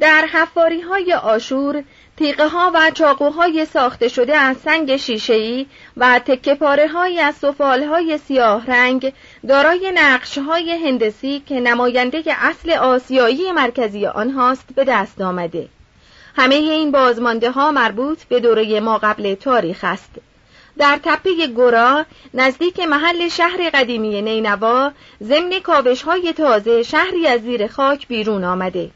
[0.00, 1.84] در حفاری های آشور
[2.16, 5.66] تیغه ها و چاقوهای ساخته شده از سنگ شیشه‌ای
[5.96, 9.12] و تکه پاره های از سفال های سیاه رنگ
[9.48, 15.68] دارای نقش های هندسی که نماینده اصل آسیایی مرکزی آنهاست به دست آمده.
[16.36, 20.10] همه این بازمانده ها مربوط به دوره ما قبل تاریخ است.
[20.78, 22.04] در تپه گورا
[22.34, 28.90] نزدیک محل شهر قدیمی نینوا ضمن کاوش های تازه شهری از زیر خاک بیرون آمده.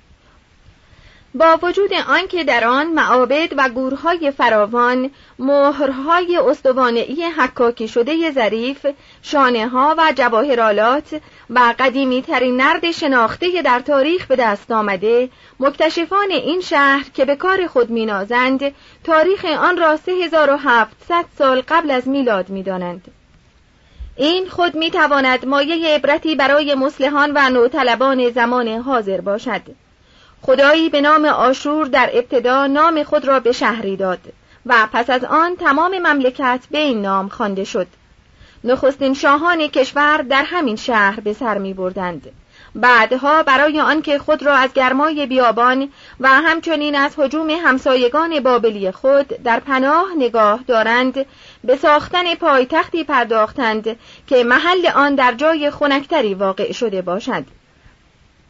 [1.36, 8.86] با وجود آنکه در آن معابد و گورهای فراوان مهرهای استوانهای حکاکی شده ظریف
[9.22, 15.28] شانه ها و جواهرالات و قدیمی ترین نرد شناخته در تاریخ به دست آمده
[15.60, 18.74] مکتشفان این شهر که به کار خود مینازند
[19.04, 23.12] تاریخ آن را 3700 سال قبل از میلاد می‌دانند.
[24.16, 29.83] این خود می‌تواند مایه عبرتی برای مسلحان و نوطلبان زمان حاضر باشد.
[30.46, 34.18] خدایی به نام آشور در ابتدا نام خود را به شهری داد
[34.66, 37.86] و پس از آن تمام مملکت به این نام خوانده شد
[38.64, 42.32] نخستین شاهان کشور در همین شهر به سر می بردند.
[42.74, 45.88] بعدها برای آنکه خود را از گرمای بیابان
[46.20, 51.26] و همچنین از حجوم همسایگان بابلی خود در پناه نگاه دارند
[51.64, 57.44] به ساختن پایتختی پرداختند که محل آن در جای خنکتری واقع شده باشد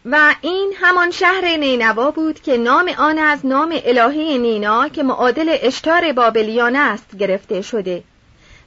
[0.04, 5.56] و این همان شهر نینوا بود که نام آن از نام الهه نینا که معادل
[5.62, 8.02] اشتار بابلیان است گرفته شده.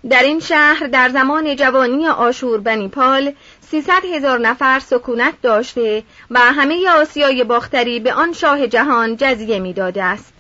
[0.10, 6.90] در این شهر در زمان جوانی آشور بنیپال سیصد هزار نفر سکونت داشته و همه
[6.90, 10.34] آسیای باختری به آن شاه جهان جزیه می‌داده است.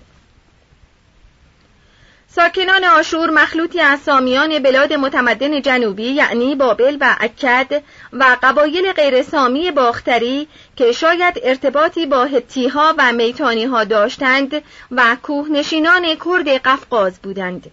[2.37, 7.83] ساکنان آشور مخلوطی از سامیان بلاد متمدن جنوبی یعنی بابل و اکد
[8.13, 14.61] و قبایل غیر سامی باختری که شاید ارتباطی با هتیها و میتانی ها داشتند
[14.91, 17.71] و کوهنشینان کرد قفقاز بودند.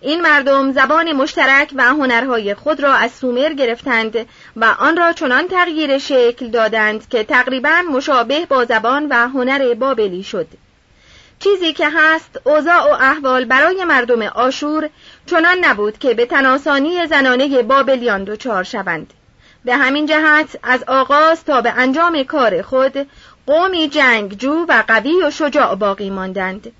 [0.00, 4.26] این مردم زبان مشترک و هنرهای خود را از سومر گرفتند
[4.56, 10.22] و آن را چنان تغییر شکل دادند که تقریبا مشابه با زبان و هنر بابلی
[10.22, 10.46] شد.
[11.44, 14.90] چیزی که هست اوضاع و احوال برای مردم آشور
[15.26, 19.12] چنان نبود که به تناسانی زنانه بابلیان دچار شوند.
[19.64, 23.06] به همین جهت از آغاز تا به انجام کار خود
[23.46, 26.72] قومی جنگجو و قوی و شجاع باقی ماندند.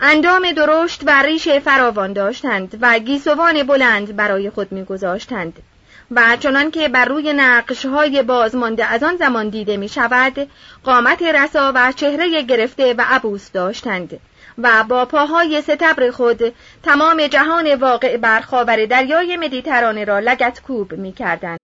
[0.00, 5.62] اندام درشت و ریش فراوان داشتند و گیسوان بلند برای خود میگذاشتند.
[6.10, 10.50] و چنان که بر روی نقش های بازمانده از آن زمان دیده می شود
[10.84, 14.20] قامت رسا و چهره گرفته و عبوس داشتند
[14.58, 20.92] و با پاهای ستبر خود تمام جهان واقع بر خاور دریای مدیترانه را لگت کوب
[20.92, 21.63] می کردند.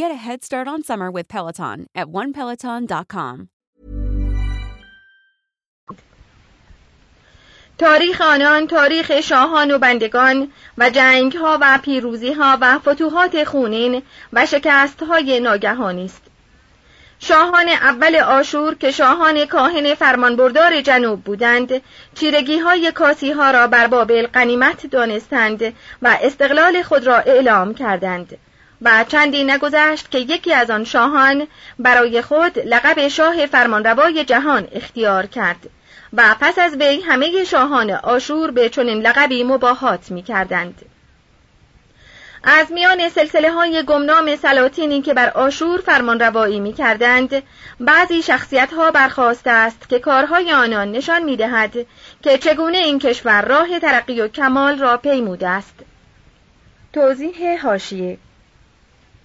[0.00, 3.48] Get a head start on summer with Peloton at onepeloton.com.
[7.78, 14.02] تاریخ آنان تاریخ شاهان و بندگان و جنگ ها و پیروزی ها و فتوحات خونین
[14.32, 16.22] و شکست های ناگهانی است.
[17.18, 21.82] شاهان اول آشور که شاهان کاهن فرمانبردار جنوب بودند
[22.14, 25.62] چیرگی های کاسی ها را بر بابل قنیمت دانستند
[26.02, 28.38] و استقلال خود را اعلام کردند
[28.82, 31.46] و چندی نگذشت که یکی از آن شاهان
[31.78, 35.70] برای خود لقب شاه فرمانروای جهان اختیار کرد
[36.12, 40.82] و پس از وی همه شاهان آشور به چنین لقبی مباهات می کردند.
[42.44, 47.42] از میان سلسله های گمنام سلاطینی که بر آشور فرمان روایی می کردند
[47.80, 51.86] بعضی شخصیت ها برخواسته است که کارهای آنان نشان می دهد
[52.22, 55.74] که چگونه این کشور راه ترقی و کمال را پیموده است
[56.92, 58.18] توضیح هاشیه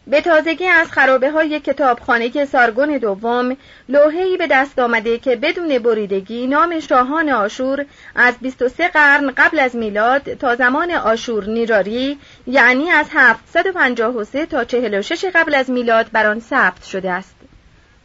[0.08, 3.58] به تازگی از خرابه های کتابخانه سارگون دوم
[3.90, 7.86] لوحه‌ای به دست آمده که بدون بریدگی نام شاهان آشور
[8.16, 12.18] از 23 قرن قبل از میلاد تا زمان آشور نیراری
[12.48, 17.36] یعنی از 753 تا 46 قبل از میلاد بر آن ثبت شده است.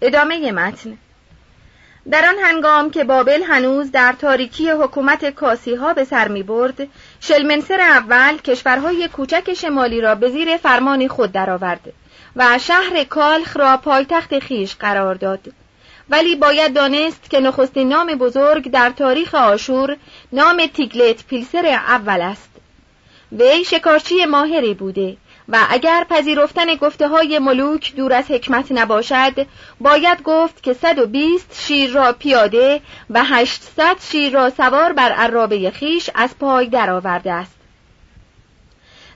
[0.03, 0.99] ادامه متن.
[2.11, 6.89] در آن هنگام که بابل هنوز در تاریکی حکومت کاسی ها به سر می برد،
[7.21, 11.93] شلمنسر اول کشورهای کوچک شمالی را به زیر فرمان خود درآورد
[12.37, 15.41] و شهر کالخ را پایتخت خیش قرار داد.
[16.11, 19.97] ولی باید دانست که نخستین نام بزرگ در تاریخ آشور
[20.33, 22.51] نام تیگلت پیلسر اول است.
[23.33, 25.17] وی شکارچی ماهری بوده
[25.53, 29.47] و اگر پذیرفتن گفته های ملوک دور از حکمت نباشد
[29.81, 32.81] باید گفت که 120 شیر را پیاده
[33.11, 37.61] و 800 شیر را سوار بر عرابه خیش از پای درآورده است.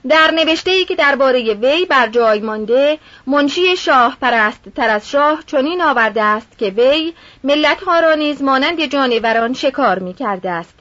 [0.09, 5.43] در نوشته ای که درباره وی بر جای مانده منشی شاه پرست تر از شاه
[5.45, 10.75] چنین آورده است که وی ملت ها را نیز مانند جانوران شکار می کرده است.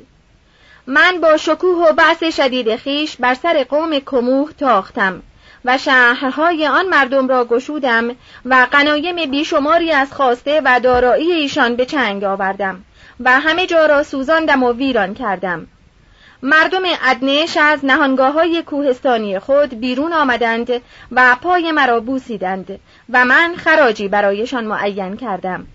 [0.87, 5.23] من با شکوه و بحث شدید خیش بر سر قوم کموه تاختم.
[5.65, 11.87] و شهرهای آن مردم را گشودم و قنایم بیشماری از خواسته و دارایی ایشان به
[11.87, 12.85] چنگ آوردم
[13.21, 15.67] و همه جا را سوزاندم و ویران کردم.
[16.43, 20.71] مردم ادنش از نهانگاه های کوهستانی خود بیرون آمدند
[21.13, 22.81] و پای مرا بوسیدند
[23.11, 25.67] و من خراجی برایشان معین کردم.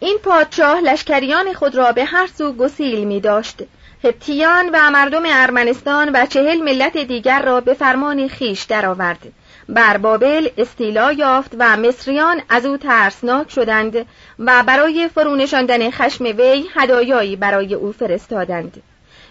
[0.00, 3.62] این پادشاه لشکریان خود را به هر سو گسیل می داشت
[4.04, 9.32] هپتیان و مردم ارمنستان و چهل ملت دیگر را به فرمان خیش درآورد.
[9.68, 14.06] بر بابل استیلا یافت و مصریان از او ترسناک شدند
[14.38, 18.82] و برای فرونشاندن خشم وی هدایایی برای او فرستادند.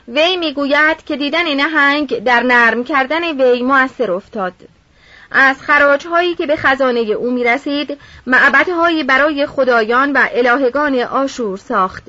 [0.08, 4.54] وی می‌گوید که دیدن نهنگ در نرم کردن وی مؤثر افتاد.
[5.32, 7.98] از خراجهایی که به خزانه او می رسید
[8.28, 12.04] معبدهایی برای خدایان و الهگان آشور ساخت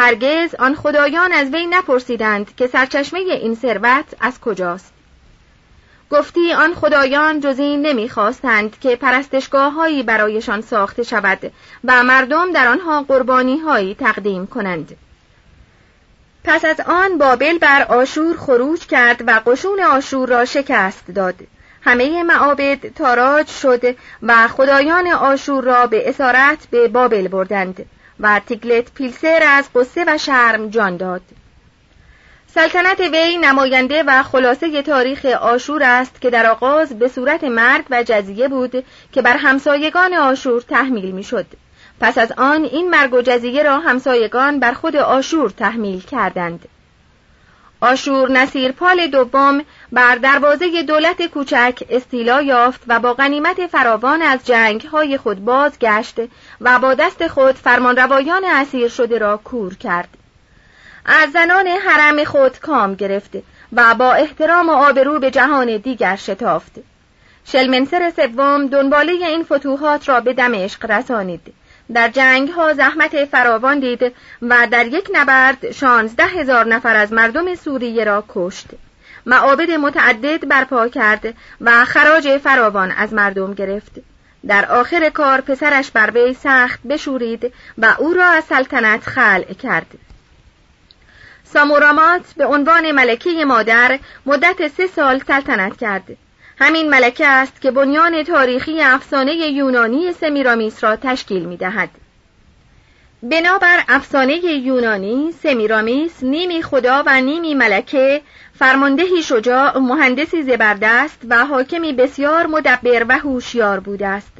[0.00, 4.92] هرگز آن خدایان از وی نپرسیدند که سرچشمه این ثروت از کجاست.
[6.10, 11.52] گفتی آن خدایان جز این نمی‌خواستند که پرستشگاه هایی برایشان ساخته شود
[11.84, 14.96] و مردم در آنها قربانی هایی تقدیم کنند.
[16.44, 21.34] پس از آن بابل بر آشور خروج کرد و قشون آشور را شکست داد.
[21.82, 27.86] همه معابد تاراج شد و خدایان آشور را به اسارت به بابل بردند.
[28.20, 31.22] و تیگلت پیلسر از قصه و شرم جان داد
[32.54, 38.02] سلطنت وی نماینده و خلاصه تاریخ آشور است که در آغاز به صورت مرگ و
[38.02, 41.46] جزیه بود که بر همسایگان آشور تحمیل می‌شد.
[42.00, 46.68] پس از آن این مرگ و جزیه را همسایگان بر خود آشور تحمیل کردند.
[47.80, 54.46] آشور نصیر پال دوم بر دروازه دولت کوچک استیلا یافت و با غنیمت فراوان از
[54.46, 56.16] جنگ های خود بازگشت
[56.60, 60.08] و با دست خود فرمانروایان اسیر شده را کور کرد.
[61.06, 63.36] از زنان حرم خود کام گرفت
[63.72, 66.72] و با احترام و آبرو به جهان دیگر شتافت.
[67.44, 71.54] شلمنسر سوم دنباله این فتوحات را به دمشق رسانید.
[71.94, 77.54] در جنگ ها زحمت فراوان دید و در یک نبرد شانزده هزار نفر از مردم
[77.54, 78.66] سوریه را کشت.
[79.26, 83.92] معابد متعدد برپا کرد و خراج فراوان از مردم گرفت.
[84.46, 89.86] در آخر کار پسرش بر وی سخت بشورید و او را از سلطنت خلع کرد.
[91.44, 96.16] سامورامات به عنوان ملکه مادر مدت سه سال سلطنت کرد.
[96.60, 101.90] همین ملکه است که بنیان تاریخی افسانه یونانی سمیرامیس را تشکیل می دهد.
[103.22, 108.20] بنابر افسانه یونانی سمیرامیس نیمی خدا و نیمی ملکه
[108.58, 114.32] فرماندهی شجاع مهندسی زبردست و حاکمی بسیار مدبر و هوشیار بوده است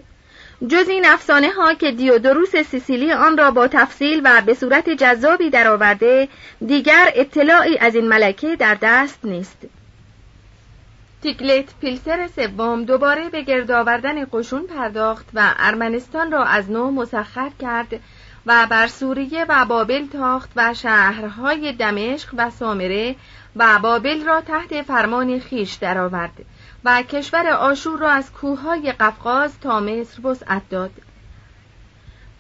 [0.69, 5.51] جز این افسانه ها که دیودروس سیسیلی آن را با تفصیل و به صورت جذابی
[5.51, 6.29] درآورده
[6.67, 9.67] دیگر اطلاعی از این ملکه در دست نیست
[11.23, 17.51] تیکلت پیلسر سوم دوباره به گرد آوردن قشون پرداخت و ارمنستان را از نو مسخر
[17.61, 18.01] کرد
[18.47, 23.17] و بر سوریه و بابل تاخت و شهرهای دمشق و سامره
[23.57, 26.45] و بابل را تحت فرمان خیش درآورد
[26.85, 30.91] و کشور آشور را از کوههای قفقاز تا مصر وسعت داد.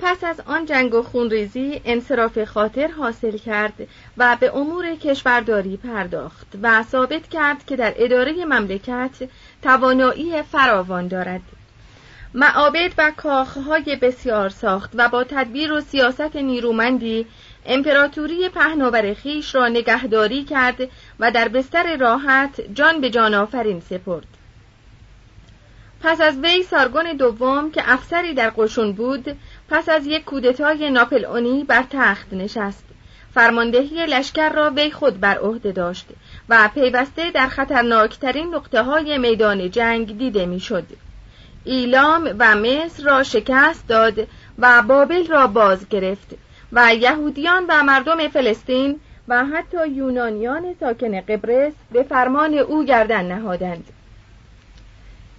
[0.03, 6.47] پس از آن جنگ و خونریزی انصراف خاطر حاصل کرد و به امور کشورداری پرداخت
[6.63, 9.29] و ثابت کرد که در اداره مملکت
[9.63, 11.41] توانایی فراوان دارد.
[12.35, 17.27] معابد و کاخهای بسیار ساخت و با تدبیر و سیاست نیرومندی
[17.67, 20.89] امپراتوری پهناور خیش را نگهداری کرد
[21.21, 24.27] و در بستر راحت جان به جان آفرین سپرد.
[26.03, 29.37] پس از وی سارگون دوم که افسری در قشون بود
[29.71, 32.85] پس از یک کودتای ناپلئونی بر تخت نشست
[33.35, 36.07] فرماندهی لشکر را وی خود بر عهده داشت
[36.49, 40.85] و پیوسته در خطرناکترین نقطه های میدان جنگ دیده می‌شد.
[41.65, 44.27] ایلام و مصر را شکست داد
[44.59, 46.35] و بابل را باز گرفت
[46.73, 53.85] و یهودیان و مردم فلسطین و حتی یونانیان ساکن قبرس به فرمان او گردن نهادند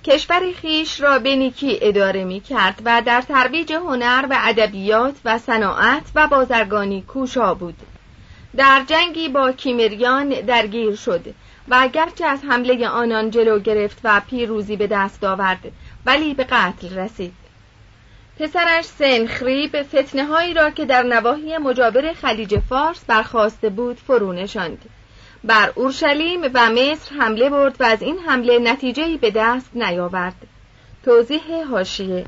[0.05, 5.37] کشور خیش را به نیکی اداره می کرد و در ترویج هنر و ادبیات و
[5.37, 7.75] صناعت و بازرگانی کوشا بود.
[8.57, 11.25] در جنگی با کیمریان درگیر شد
[11.67, 15.71] و گرچه از حمله آنان جلو گرفت و پیروزی به دست آورد
[16.05, 17.33] ولی به قتل رسید.
[18.39, 24.89] پسرش سنخریب فتنه هایی را که در نواحی مجاور خلیج فارس برخواسته بود فرو نشاند.
[25.43, 30.35] بر اورشلیم و مصر حمله برد و از این حمله نتیجهی به دست نیاورد.
[31.05, 32.25] توضیح هاشیه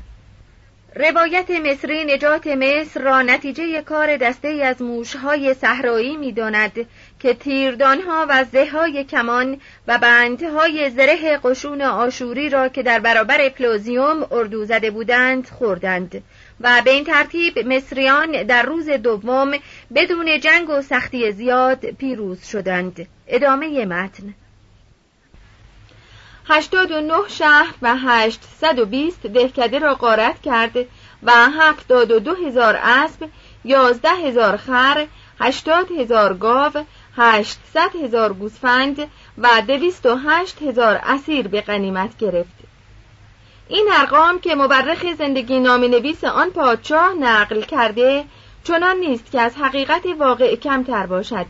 [0.96, 6.86] روایت مصری نجات مصر را نتیجه کار دسته از موشهای صحرایی می‌داند.
[7.24, 14.26] که تیردانها و زههای کمان و بندهای زره قشون آشوری را که در برابر پلوزیوم
[14.30, 16.22] اردو زده بودند خوردند
[16.60, 19.52] و به این ترتیب مصریان در روز دوم
[19.94, 23.06] بدون جنگ و سختی زیاد پیروز شدند.
[23.28, 24.34] ادامه متن.
[26.48, 30.76] هشتاد و نه شهر و هشتصد و بیست دهکده را غارت کرد
[31.22, 33.28] و هفتاد و دو هزار اسب
[33.64, 35.06] یازده هزار خر
[35.40, 36.72] هشتاد هزار گاو
[37.16, 38.98] هشتصد هزار گوسفند
[39.38, 42.54] و دویست و هشت هزار اسیر به غنیمت گرفت.
[43.68, 48.24] این ارقام که مورخ زندگی نام نویس آن پادشاه نقل کرده
[48.64, 51.46] چنان نیست که از حقیقت واقع کمتر باشد.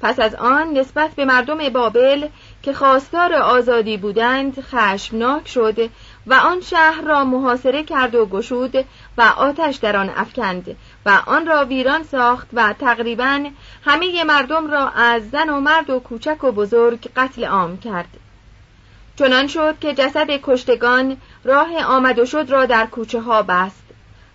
[0.00, 2.28] پس از آن نسبت به مردم بابل
[2.62, 5.90] که خواستار آزادی بودند خشمناک شد
[6.26, 8.84] و آن شهر را محاصره کرد و گشود
[9.18, 10.76] و آتش در آن افکند.
[11.08, 13.50] و آن را ویران ساخت و تقریبا
[13.84, 18.08] همه مردم را از زن و مرد و کوچک و بزرگ قتل عام کرد.
[19.16, 23.82] چنان شد که جسد کشتگان راه آمد و شد را در کوچه ها بست.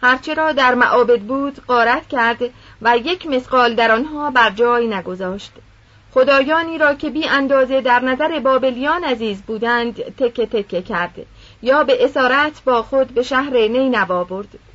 [0.01, 2.41] هرچه را در معابد بود قارت کرد
[2.81, 5.51] و یک مسقال در آنها بر جای نگذاشت.
[6.13, 11.25] خدایانی را که بی اندازه در نظر بابلیان عزیز بودند تکه تکه کرد
[11.61, 14.72] یا به اسارت با خود به شهر نینوا برد.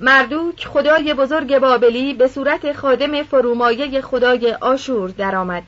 [0.00, 5.62] مردوک خدای بزرگ بابلی به صورت خادم فرومایه خدای آشور درآمد.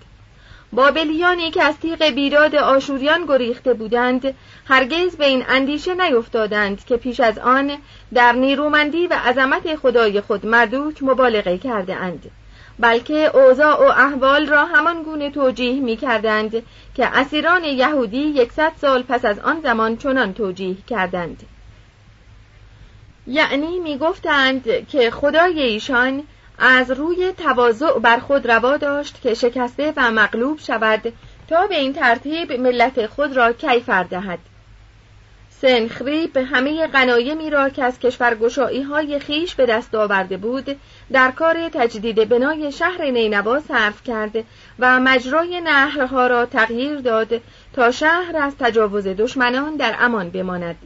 [0.72, 4.34] بابلیانی که از تیغ بیداد آشوریان گریخته بودند
[4.68, 7.72] هرگز به این اندیشه نیفتادند که پیش از آن
[8.14, 12.30] در نیرومندی و عظمت خدای خود مردوک مبالغه کرده اند
[12.78, 16.62] بلکه اوضاع و احوال را همان گونه توجیه می کردند
[16.94, 21.42] که اسیران یهودی یکصد سال پس از آن زمان چنان توجیه کردند
[23.26, 26.22] یعنی می گفتند که خدای ایشان
[26.58, 31.12] از روی تواضع بر خود روا داشت که شکسته و مغلوب شود
[31.48, 34.38] تا به این ترتیب ملت خود را کیفر دهد.
[35.50, 40.76] سنخریب همه غنایمی را که از کشورگشایی های خیش به دست آورده بود
[41.12, 44.44] در کار تجدید بنای شهر نینوا صرف کرد
[44.78, 47.40] و مجرای نهرها را تغییر داد
[47.72, 50.76] تا شهر از تجاوز دشمنان در امان بماند.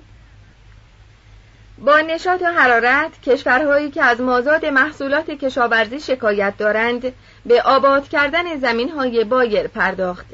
[1.84, 7.12] با نشاط و حرارت کشورهایی که از مازاد محصولات کشاورزی شکایت دارند
[7.46, 10.26] به آباد کردن زمین های بایر پرداخت.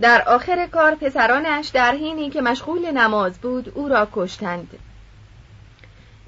[0.00, 4.78] در آخر کار پسرانش در حینی که مشغول نماز بود او را کشتند.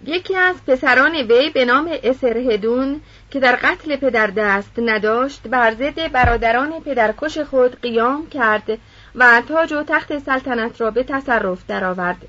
[0.05, 3.01] یکی از پسران وی به نام اسرهدون
[3.31, 8.79] که در قتل پدر دست نداشت بر ضد برادران پدرکش خود قیام کرد
[9.15, 12.29] و تاج و تخت سلطنت را به تصرف درآورد.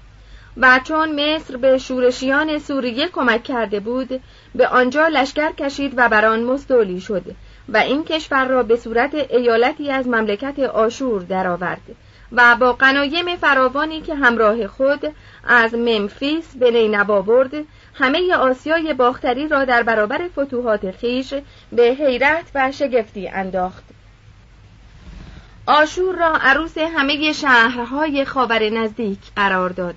[0.57, 4.22] و چون مصر به شورشیان سوریه کمک کرده بود
[4.55, 7.24] به آنجا لشکر کشید و بر آن مستولی شد
[7.69, 11.81] و این کشور را به صورت ایالتی از مملکت آشور درآورد
[12.31, 15.13] و با قنایم فراوانی که همراه خود
[15.48, 17.51] از ممفیس به نینوا برد
[17.93, 21.33] همه آسیای باختری را در برابر فتوحات خیش
[21.72, 23.83] به حیرت و شگفتی انداخت.
[25.65, 29.95] آشور را عروس همه شهرهای خاور نزدیک قرار داد.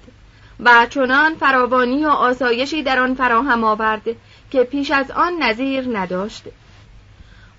[0.61, 4.03] و چنان فراوانی و آسایشی در آن فراهم آورد
[4.51, 6.45] که پیش از آن نظیر نداشت.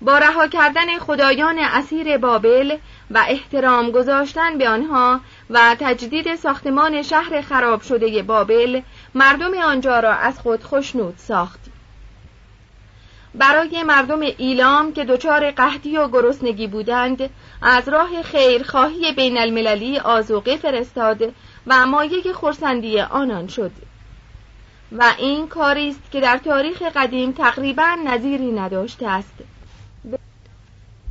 [0.00, 2.76] با رها کردن خدایان اسیر بابل
[3.10, 8.80] و احترام گذاشتن به آنها و تجدید ساختمان شهر خراب شده بابل
[9.14, 11.60] مردم آنجا را از خود خشنود ساخت.
[13.34, 17.30] برای مردم ایلام که دچار قحطی و گرسنگی بودند
[17.62, 21.34] از راه خیرخواهی بین المللی آزوقه فرستاد
[21.66, 23.70] و مایه خورسندی آنان شد.
[24.92, 29.34] و این کاری است که در تاریخ قدیم تقریبا نظیری نداشته است.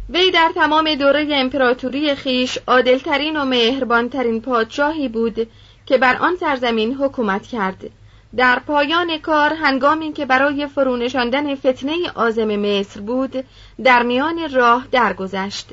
[0.10, 5.48] وی در تمام دوره امپراتوری خیش عادلترین و مهربانترین پادشاهی بود
[5.86, 7.90] که بر آن سرزمین حکومت کرد.
[8.36, 13.46] در پایان کار هنگامی که برای فرونشاندن فتنه آزم مصر بود
[13.84, 15.70] در میان راه درگذشت.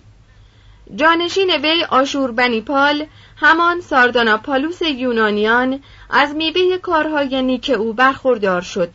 [0.97, 3.81] جانشین وی آشور بنیپال همان
[4.43, 8.91] پالوس یونانیان از میوه کارهای نیک او برخوردار شد.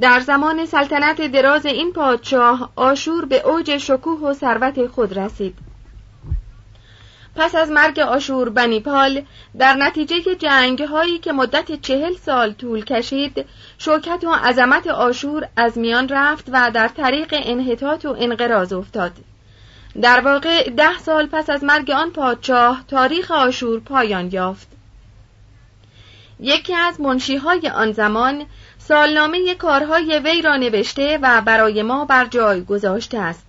[0.00, 5.54] در زمان سلطنت دراز این پادشاه آشور به اوج شکوه و ثروت خود رسید.
[7.36, 9.22] پس از مرگ آشور بنیپال
[9.58, 13.46] در نتیجه جنگ هایی که مدت چهل سال طول کشید
[13.78, 19.12] شوکت و عظمت آشور از میان رفت و در طریق انحطاط و انقراض افتاد.
[20.00, 24.68] در واقع ده سال پس از مرگ آن پادشاه تاریخ آشور پایان یافت.
[26.40, 28.46] یکی از منشیهای آن زمان
[28.78, 33.46] سالنامه کارهای وی را نوشته و برای ما بر جای گذاشته است.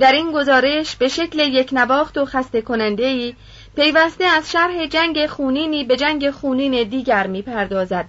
[0.00, 3.34] در این گزارش به شکل یک نواخت و خسته کننده ای
[3.76, 8.06] پیوسته از شرح جنگ خونینی به جنگ خونین دیگر می پردازد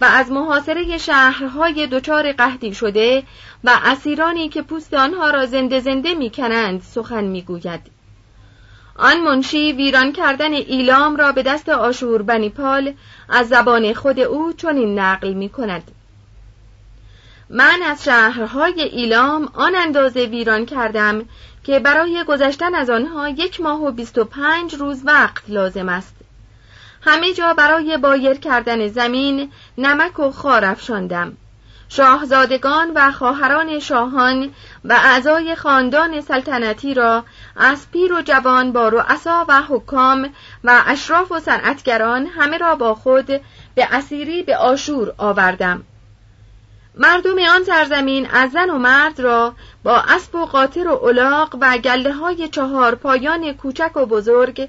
[0.00, 3.22] و از محاصره شهرهای دچار قهدی شده
[3.64, 7.80] و اسیرانی که پوست آنها را زنده زنده می کنند سخن می گوید.
[8.96, 12.94] آن منشی ویران کردن ایلام را به دست آشور بنیپال
[13.28, 15.90] از زبان خود او چنین نقل می کند.
[17.50, 21.24] من از شهرهای ایلام آن اندازه ویران کردم
[21.64, 26.13] که برای گذشتن از آنها یک ماه و بیست و پنج روز وقت لازم است
[27.04, 31.36] همه جا برای بایر کردن زمین نمک و خار افشاندم.
[31.88, 34.50] شاهزادگان و خواهران شاهان
[34.84, 37.24] و اعضای خاندان سلطنتی را
[37.56, 40.30] از پیر و جوان با رؤسا و حکام
[40.64, 43.26] و اشراف و صنعتگران همه را با خود
[43.74, 45.82] به اسیری به آشور آوردم.
[46.96, 51.78] مردم آن سرزمین از زن و مرد را با اسب و قاطر و الاغ و
[51.78, 54.68] گله های چهار پایان کوچک و بزرگ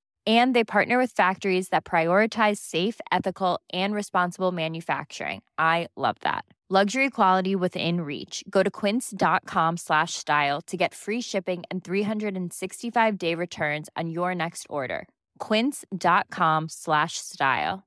[0.26, 5.42] And they partner with factories that prioritize safe, ethical, and responsible manufacturing.
[5.58, 6.44] I love that.
[6.68, 8.42] Luxury quality within reach.
[8.50, 14.66] Go to quince.com slash style to get free shipping and 365-day returns on your next
[14.68, 15.06] order.
[15.38, 17.84] quince.com slash style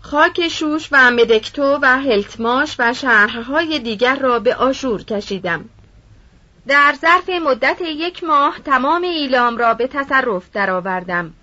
[0.00, 5.68] خاک شوش و مدکتو و هلتماش و شهرهای دیگر را به آشور کشیدم
[6.67, 11.33] در ظرف مدت یک ماه تمام ایلام را به تصرف درآوردم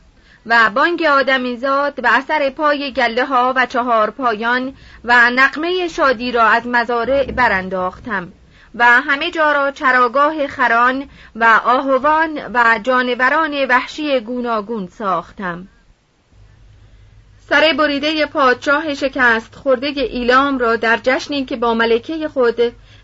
[0.46, 4.74] و بانگ آدمیزاد و اثر پای گله ها و چهار پایان
[5.04, 8.32] و نقمه شادی را از مزارع برانداختم
[8.74, 15.68] و همه جا را چراگاه خران و آهوان و جانوران وحشی گوناگون ساختم.
[17.48, 22.56] سر بریده پادشاه شکست خورده ایلام را در جشنی که با ملکه خود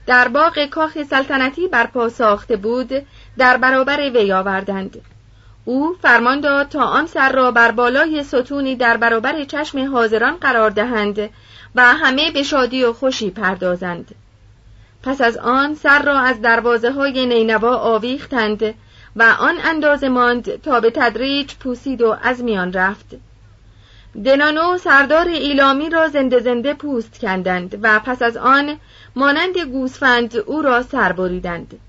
[0.07, 2.93] در باغ کاخ سلطنتی برپا ساخته بود
[3.39, 5.01] در برابر وی آوردند.
[5.65, 10.71] او فرمان داد تا آن سر را بر بالای ستونی در برابر چشم حاضران قرار
[10.71, 11.31] دهند
[11.75, 14.15] و همه به شادی و خوشی پردازند.
[15.03, 18.75] پس از آن سر را از دروازه های نینوا آویختند
[19.17, 23.32] و آن اندازه ماند تا به تدریج پوسید و از میان رفت.
[24.25, 28.79] دنانو سردار ایلامی را زنده زنده پوست کندند و پس از آن
[29.17, 31.81] مانند گوسفند او را سر بریدند.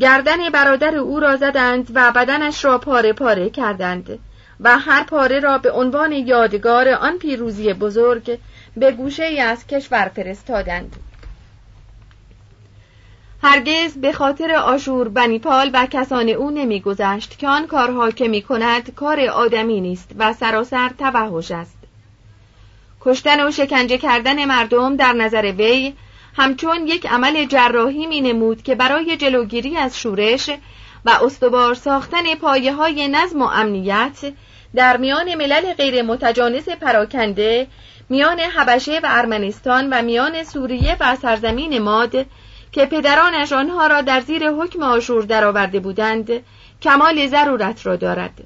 [0.00, 4.18] گردن برادر او را زدند و بدنش را پاره پاره کردند
[4.60, 8.38] و هر پاره را به عنوان یادگار آن پیروزی بزرگ
[8.76, 10.96] به گوشه از کشور فرستادند.
[13.46, 18.94] هرگز به خاطر آشور بنیپال و کسان او نمیگذشت که آن کارها که می کند
[18.94, 21.78] کار آدمی نیست و سراسر توحش است.
[23.00, 25.94] کشتن و شکنجه کردن مردم در نظر وی
[26.36, 30.50] همچون یک عمل جراحی می نمود که برای جلوگیری از شورش
[31.04, 34.32] و استوار ساختن پایه های نظم و امنیت
[34.74, 37.66] در میان ملل غیر متجانس پراکنده
[38.08, 42.26] میان حبشه و ارمنستان و میان سوریه و سرزمین ماد
[42.74, 46.30] که پدرانش آنها را در زیر حکم آشور درآورده بودند
[46.82, 48.44] کمال ضرورت را دارد.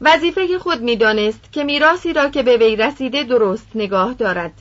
[0.00, 4.52] وظیفه خود می‌دانست که میراسی را که به وی رسیده درست نگاه دارد.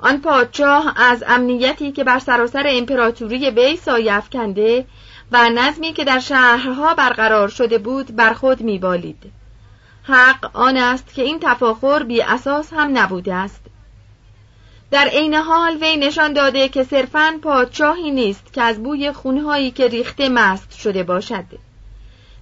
[0.00, 4.86] آن پادشاه از امنیتی که بر سراسر امپراتوری وی سایه کنده
[5.32, 9.32] و نظمی که در شهرها برقرار شده بود بر خود میبالید.
[10.02, 13.60] حق آن است که این تفاخر بی اساس هم نبوده است.
[14.90, 19.88] در عین حال وی نشان داده که صرفاً پادشاهی نیست که از بوی خونهایی که
[19.88, 21.44] ریخته مست شده باشد.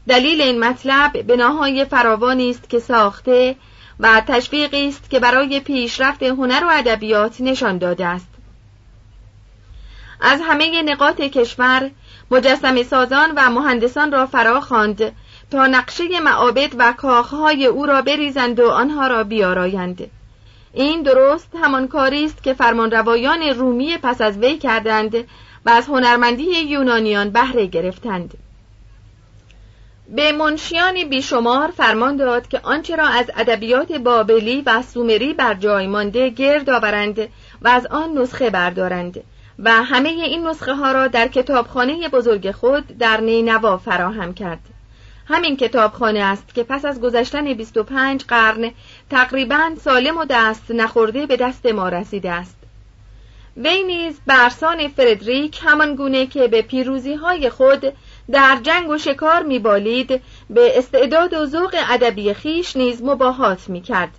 [0.09, 3.57] دلیل این مطلب بناهای فراوانی است که ساخته
[4.01, 8.29] و تشویقی است که برای پیشرفت هنر و ادبیات نشان داده است.
[10.21, 11.91] از همه نقاط کشور
[12.31, 15.13] مجسم سازان و مهندسان را فرا خواند
[15.51, 20.11] تا نقشه معابد و کاخهای او را بریزند و آنها را بیارایند
[20.77, 25.15] این درست همان کاری است که فرمانروایان رومی پس از وی کردند
[25.67, 28.35] و از هنرمندی یونانیان بهره گرفتند.
[30.09, 35.87] به منشیان بیشمار فرمان داد که آنچه را از ادبیات بابلی و سومری بر جای
[35.87, 37.19] مانده گرد آورند
[37.63, 39.21] و از آن نسخه بردارند
[39.59, 44.61] و همه این نسخه ها را در کتابخانه بزرگ خود در نینوا فراهم کرد.
[45.29, 48.71] همین کتابخانه است که پس از گذشتن 25 قرن
[49.11, 52.57] تقریبا سالم و دست نخورده به دست ما رسیده است.
[53.57, 57.93] وی نیز برسان فردریک همان گونه که به پیروزی های خود
[58.31, 64.15] در جنگ و شکار میبالید به استعداد و ذوق ادبی خیش نیز مباهات می‌کرد.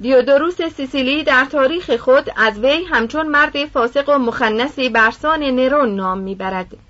[0.00, 6.18] دیودوروس سیسیلی در تاریخ خود از وی همچون مرد فاسق و مخنسی برسان نرون نام
[6.18, 6.87] می‌برد.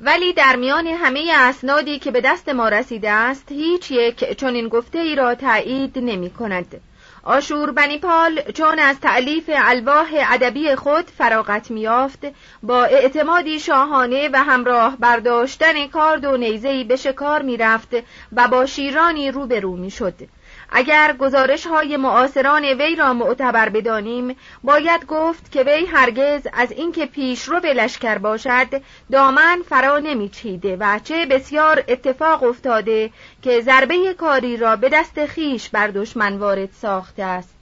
[0.00, 4.98] ولی در میان همه اسنادی که به دست ما رسیده است هیچ یک چنین گفته
[4.98, 6.80] ای را تایید نمی کند
[7.22, 12.26] آشور بنیپال چون از تعلیف الواح ادبی خود فراغت میافت
[12.62, 17.96] با اعتمادی شاهانه و همراه برداشتن کارد و نیزهی به شکار می‌رفت
[18.32, 20.14] و با شیرانی روبرو می‌شد.
[20.70, 27.06] اگر گزارش های معاصران وی را معتبر بدانیم باید گفت که وی هرگز از اینکه
[27.06, 33.10] پیشرو لشکر باشد دامن فرا نمیچیده و چه بسیار اتفاق افتاده
[33.42, 37.58] که ضربه کاری را به دست خیش بر دشمن وارد ساخته است.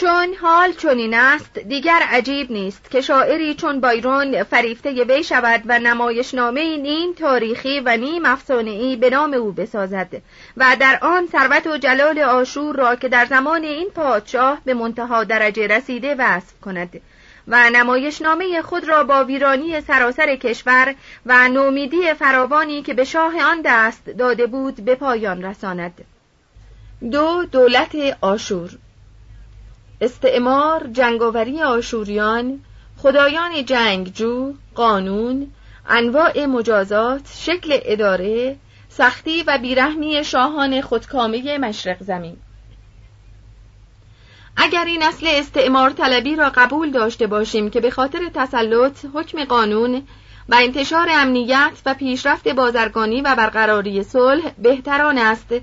[0.00, 5.78] چون حال چنین است دیگر عجیب نیست که شاعری چون بایرون فریفته وی شود و
[5.78, 10.22] نمایشنامه نیم تاریخی و نیم افسانه‌ای به نام او بسازد.
[10.58, 15.24] و در آن ثروت و جلال آشور را که در زمان این پادشاه به منتها
[15.24, 17.00] درجه رسیده وصف کند
[17.48, 20.94] و نمایشنامه خود را با ویرانی سراسر کشور
[21.26, 26.04] و نومیدی فراوانی که به شاه آن دست داده بود به پایان رساند.
[27.10, 28.70] دو دولت آشور.
[30.00, 32.60] استعمار جنگاوری آشوریان
[33.02, 35.52] خدایان جنگجو قانون
[35.88, 38.56] انواع مجازات شکل اداره
[38.98, 42.36] سختی و بیرحمی شاهان خودکامه مشرق زمین.
[44.56, 50.02] اگر این اصل استعمار طلبی را قبول داشته باشیم که به خاطر تسلط حکم قانون
[50.48, 55.54] و انتشار امنیت و پیشرفت بازرگانی و برقراری صلح بهتران است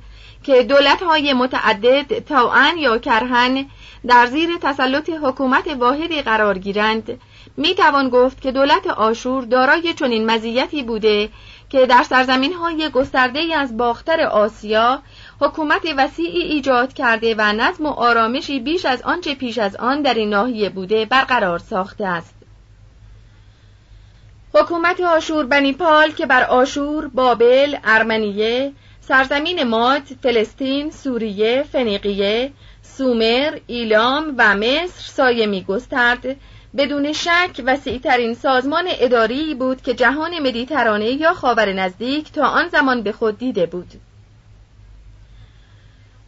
[0.43, 3.65] که دولت‌های متعدد تاعن یا کرهن
[4.07, 7.19] در زیر تسلط حکومت واحدی قرار گیرند.
[7.57, 11.29] می توان گفت که دولت آشور دارای چنین مزیتی بوده
[11.69, 15.01] که در سرزمین های گسترده از باختر آسیا
[15.41, 20.13] حکومت وسیعی ایجاد کرده و نظم و آرامشی بیش از آنچه پیش از آن در
[20.13, 22.35] این ناحیه بوده برقرار ساخته است.
[24.53, 32.51] حکومت آشور بنیپال که بر آشور، بابل، ارمنیه، سرزمین ماد، فلسطین، سوریه، فنیقیه،
[32.81, 36.35] سومر، ایلام و مصر سایه می گسترد
[36.77, 43.01] بدون شک وسیعترین سازمان اداری بود که جهان مدیترانه یا خاور نزدیک تا آن زمان
[43.01, 43.91] به خود دیده بود.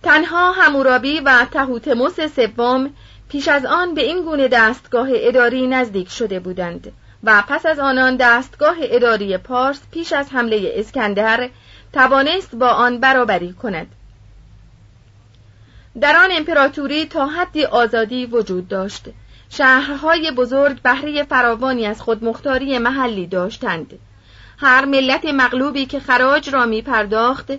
[0.04, 2.90] تنها همورابی و تهوتموس سوم
[3.30, 6.92] پیش از آن به این گونه دستگاه اداری نزدیک شده بودند
[7.24, 11.50] و پس از آنان دستگاه اداری پارس پیش از حمله اسکندر
[11.94, 13.88] توانست با آن برابری کند.
[16.02, 19.06] در آن امپراتوری تا حدی آزادی وجود داشت.
[19.50, 24.00] شهرهای بزرگ بهره فراوانی از خودمختاری محلی داشتند.
[24.58, 27.52] هر ملت مغلوبی که خراج را می پرداخت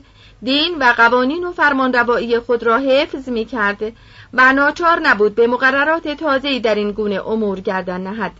[0.42, 3.92] دین و قوانین و فرمانروایی خود را حفظ می کرد
[4.32, 8.32] و ناچار نبود به مقررات تازه‌ای در این گونه امور گردن نهد.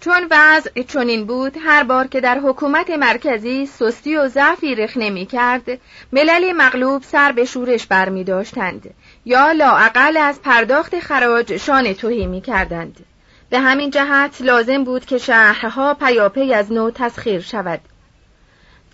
[0.00, 5.26] چون وضع چنین بود هر بار که در حکومت مرکزی سستی و ضعفی رخنه می
[5.26, 5.64] کرد
[6.12, 12.26] ملل مغلوب سر به شورش بر می داشتند یا لاعقل از پرداخت خراج شان توهی
[12.26, 13.04] می کردند
[13.50, 17.80] به همین جهت لازم بود که شهرها پیاپی از نو تسخیر شود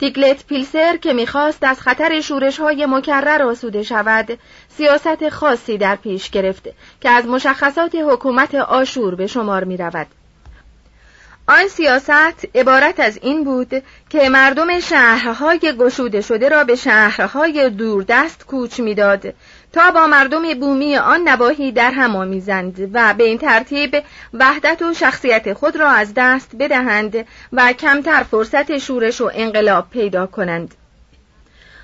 [0.00, 6.30] تیگلت پیلسر که می‌خواست از خطر شورش های مکرر آسوده شود سیاست خاصی در پیش
[6.30, 6.68] گرفت
[7.00, 10.06] که از مشخصات حکومت آشور به شمار می رود.
[11.48, 18.46] آن سیاست عبارت از این بود که مردم شهرهای گشوده شده را به شهرهای دوردست
[18.46, 19.34] کوچ می‌داد
[19.74, 24.02] تا با مردم بومی آن نواحی در هم آمیزند و به این ترتیب
[24.34, 30.26] وحدت و شخصیت خود را از دست بدهند و کمتر فرصت شورش و انقلاب پیدا
[30.26, 30.74] کنند.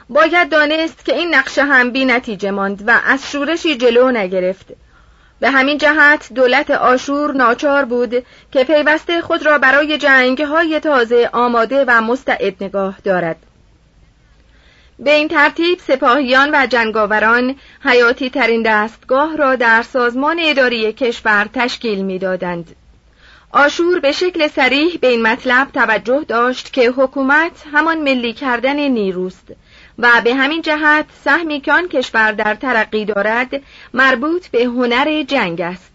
[0.08, 4.66] باید دانست که این نقشه هم بی نتیجه ماند و از شورشی جلو نگرفت.
[5.40, 11.30] به همین جهت دولت آشور ناچار بود که پیوسته خود را برای جنگ های تازه
[11.32, 13.36] آماده و مستعد نگاه دارد.
[15.00, 22.04] به این ترتیب سپاهیان و جنگاوران حیاتی ترین دستگاه را در سازمان اداری کشور تشکیل
[22.04, 22.76] می‌دادند.
[23.52, 29.52] آشور به شکل سریح به این مطلب توجه داشت که حکومت همان ملی کردن نیروست
[29.98, 33.50] و به همین جهت سهمی که آن کشور در ترقی دارد
[33.94, 35.92] مربوط به هنر جنگ است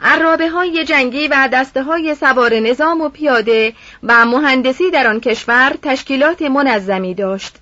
[0.00, 3.72] عرابه های جنگی و دسته های سوار نظام و پیاده
[4.02, 7.56] و مهندسی در آن کشور تشکیلات منظمی داشت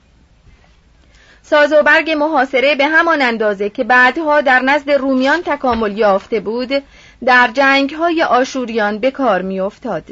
[1.50, 6.82] ساز و برگ محاصره به همان اندازه که بعدها در نزد رومیان تکامل یافته بود
[7.24, 10.04] در جنگ های آشوریان به کار می افتاد.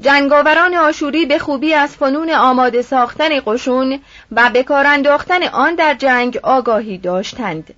[0.00, 4.00] جنگاوران آشوری به خوبی از فنون آماده ساختن قشون
[4.32, 7.74] و به کار انداختن آن در جنگ آگاهی داشتند.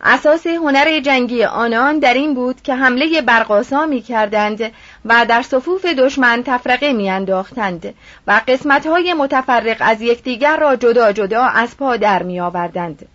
[0.00, 4.72] اساس هنر جنگی آنان در این بود که حمله برقاسا می کردند
[5.04, 7.94] و در صفوف دشمن تفرقه می انداختند
[8.26, 13.08] و قسمتهای متفرق از یکدیگر را جدا جدا از پا در می آوردند.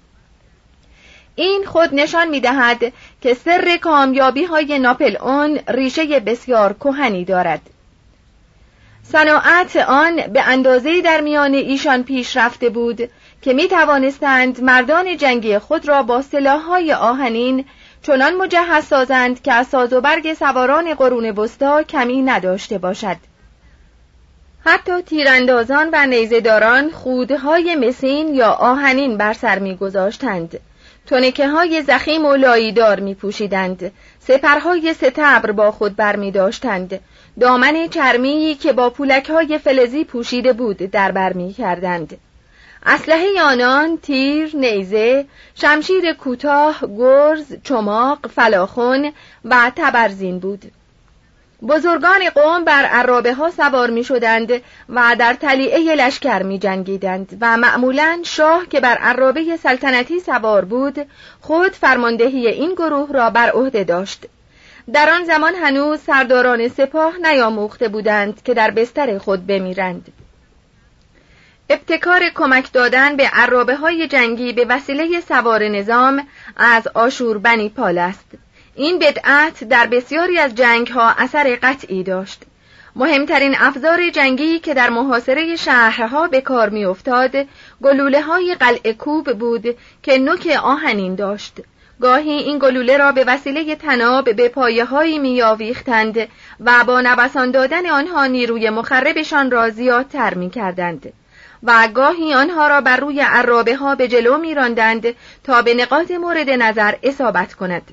[1.35, 7.61] این خود نشان می دهد که سر کامیابی های ناپل اون ریشه بسیار کهنی دارد.
[9.03, 13.09] صناعت آن به اندازه در میان ایشان پیش رفته بود
[13.41, 17.65] که می توانستند مردان جنگی خود را با سلاحهای آهنین
[18.03, 23.17] چنان مجهز سازند که از ساز و برگ سواران قرون وسطا کمی نداشته باشد.
[24.65, 30.59] حتی تیراندازان و نیزهداران خودهای مسین یا آهنین بر سر میگذاشتند.
[31.07, 36.99] تونکه های زخیم و لاییدار می پوشیدند سپرهای ستبر با خود بر می داشتند
[37.39, 42.17] دامن چرمی که با پولک های فلزی پوشیده بود در بر می کردند
[42.85, 49.11] اسلحه آنان تیر، نیزه، شمشیر کوتاه، گرز، چماق، فلاخون
[49.45, 50.71] و تبرزین بود.
[51.67, 54.51] بزرگان قوم بر عرابه ها سوار می شدند
[54.89, 61.07] و در تلیعه لشکر می جنگیدند و معمولا شاه که بر عرابه سلطنتی سوار بود
[61.41, 64.25] خود فرماندهی این گروه را بر عهده داشت.
[64.93, 70.22] در آن زمان هنوز سرداران سپاه نیاموخته بودند که در بستر خود بمیرند.
[71.69, 77.97] ابتکار کمک دادن به عرابه های جنگی به وسیله سوار نظام از آشور بنی پال
[77.97, 78.25] است.
[78.75, 82.43] این بدعت در بسیاری از جنگ ها اثر قطعی داشت.
[82.95, 87.31] مهمترین افزار جنگی که در محاصره شهرها به کار می افتاد
[87.83, 91.53] گلوله های قلعه کوب بود که نوک آهنین داشت.
[92.01, 96.27] گاهی این گلوله را به وسیله تناب به پایه هایی می آویختند
[96.59, 101.13] و با نوسان دادن آنها نیروی مخربشان را زیادتر می کردند.
[101.63, 106.11] و گاهی آنها را بر روی عرابه ها به جلو می راندند تا به نقاط
[106.11, 107.91] مورد نظر اصابت کند.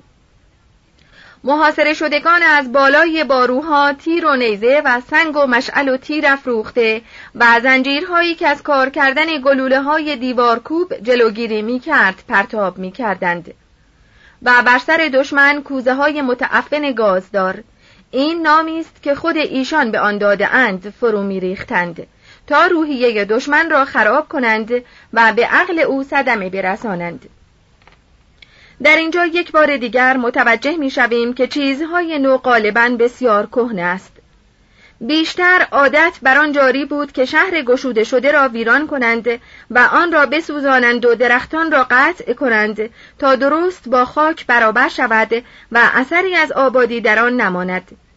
[1.44, 7.02] محاصره شدگان از بالای باروها تیر و نیزه و سنگ و مشعل و تیر افروخته
[7.34, 13.54] و زنجیرهایی که از کار کردن گلوله های دیوارکوب جلوگیری می کرد پرتاب می کردند.
[14.42, 17.62] و بر سر دشمن کوزه های متعفن گازدار.
[18.10, 22.06] این نامی است که خود ایشان به آن داده اند فرو می ریختند
[22.50, 24.72] تا روحیه دشمن را خراب کنند
[25.12, 27.28] و به عقل او صدمه برسانند.
[28.82, 34.12] در اینجا یک بار دیگر متوجه می شویم که چیزهای نو غالبا بسیار کهنه است.
[35.00, 39.28] بیشتر عادت بر آن جاری بود که شهر گشوده شده را ویران کنند
[39.70, 45.32] و آن را بسوزانند و درختان را قطع کنند تا درست با خاک برابر شود
[45.72, 48.09] و اثری از آبادی در آن نماند.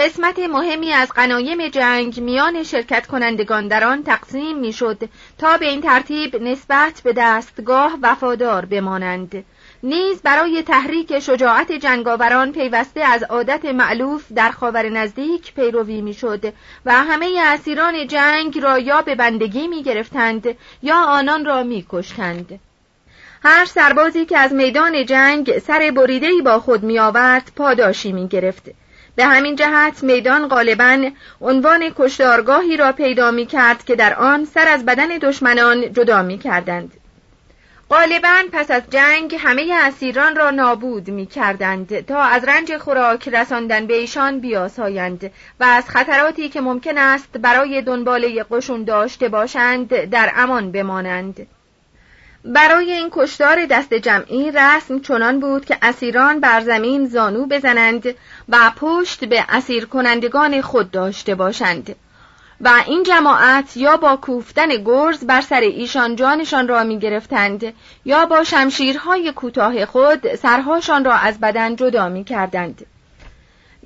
[0.00, 5.08] قسمت مهمی از قنایم جنگ میان شرکت کنندگان در آن تقسیم می‌شد
[5.38, 9.44] تا به این ترتیب نسبت به دستگاه وفادار بمانند
[9.82, 16.52] نیز برای تحریک شجاعت جنگاوران پیوسته از عادت معلوف در خاور نزدیک پیروی می‌شد
[16.86, 22.60] و همه اسیران جنگ را یا به بندگی می گرفتند یا آنان را می کشتند.
[23.44, 28.70] هر سربازی که از میدان جنگ سر بریدهی با خود می آورد پاداشی می گرفت.
[29.16, 34.68] به همین جهت میدان غالبا عنوان کشتارگاهی را پیدا می کرد که در آن سر
[34.68, 36.92] از بدن دشمنان جدا می کردند.
[37.90, 43.86] غالبا پس از جنگ همه اسیران را نابود می کردند تا از رنج خوراک رساندن
[43.86, 50.32] به ایشان بیاسایند و از خطراتی که ممکن است برای دنباله قشون داشته باشند در
[50.36, 51.46] امان بمانند.
[52.44, 58.14] برای این کشتار دست جمعی رسم چنان بود که اسیران بر زمین زانو بزنند
[58.48, 61.96] و پشت به اسیر کنندگان خود داشته باشند.
[62.60, 67.72] و این جماعت یا با کوفتن گرز بر سر ایشان جانشان را می گرفتند
[68.04, 72.86] یا با شمشیرهای کوتاه خود سرهاشان را از بدن جدا می کردند.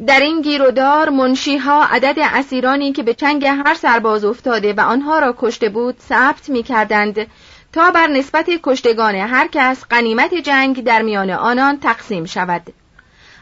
[0.06, 5.34] در این گیرودار منشیها عدد اسیرانی که به چنگ هر سرباز افتاده و آنها را
[5.38, 7.26] کشته بود ثبت می کردند
[7.74, 12.62] تا بر نسبت کشتگان هر کس قنیمت جنگ در میان آنان تقسیم شود.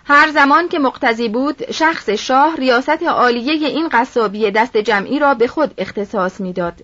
[0.04, 5.46] هر زمان که مقتضی بود شخص شاه ریاست عالیه این قصابی دست جمعی را به
[5.46, 6.74] خود اختصاص می‌داد.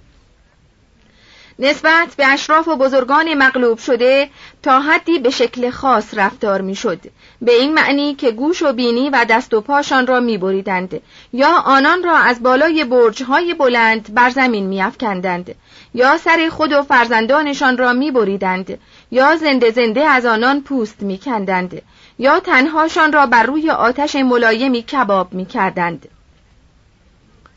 [1.59, 4.31] نسبت به اشراف و بزرگان مغلوب شده
[4.63, 7.01] تا حدی به شکل خاص رفتار می‌شد
[7.43, 11.01] به این معنی که گوش و بینی و دست و پاشان را میبریدند
[11.33, 15.55] یا آنان را از بالای برجهای بلند بر زمین میافکندند
[15.95, 18.79] یا سر خود و فرزندانشان را میبریدند
[19.11, 21.83] یا زنده زنده از آنان پوست میکندند
[22.19, 26.09] یا تنهاشان را بر روی آتش ملایمی کباب می کردند.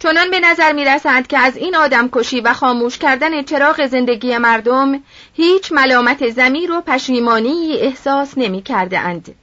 [0.04, 4.38] چنان به نظر می رسند که از این آدم کشی و خاموش کردن چراغ زندگی
[4.38, 9.36] مردم هیچ ملامت زمیر و پشیمانی احساس نمی کرده اند.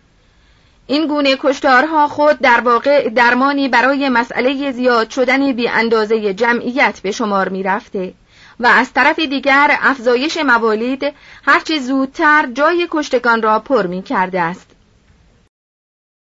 [0.86, 7.12] این گونه کشتارها خود در واقع درمانی برای مسئله زیاد شدن بی اندازه جمعیت به
[7.12, 8.14] شمار می رفته
[8.60, 11.14] و از طرف دیگر افزایش موالید
[11.46, 14.77] هرچه زودتر جای کشتگان را پر می کرده است.